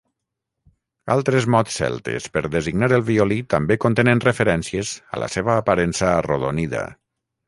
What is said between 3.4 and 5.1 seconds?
també contenen referències